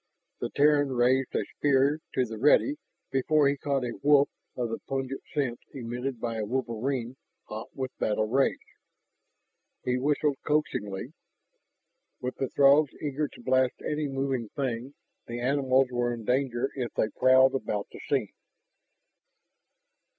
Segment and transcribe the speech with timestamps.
[0.39, 2.77] The Terran raised a spear to the ready
[3.11, 7.17] before he caught a whiff of the pungent scent emitted by a wolverine
[7.49, 8.79] hot with battle rage.
[9.83, 11.13] He whistled coaxingly.
[12.19, 14.95] With the Throgs eager to blast any moving thing,
[15.27, 18.33] the animals were in danger if they prowled about the scene.